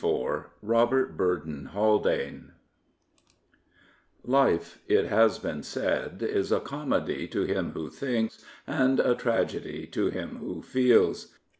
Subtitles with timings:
[0.01, 2.53] 280 RICHARD BURDON HALDANE
[4.25, 9.85] Life, it has been said, is a comedy to him who thinks and a tragedy
[9.85, 11.37] to him who feels.